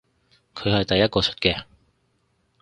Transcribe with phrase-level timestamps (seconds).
[0.55, 1.65] 佢係第一個出嘅